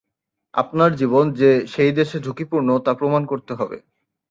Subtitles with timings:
[0.53, 3.77] আপনার জীবন যে সেই দেশে ঝুঁকিপূর্ণ তা প্রমাণ করতে হবে।